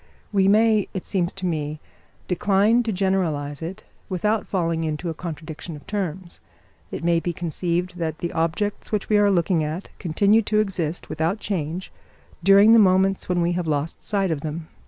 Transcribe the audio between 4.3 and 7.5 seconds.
falling into a contradiction in terms. It may be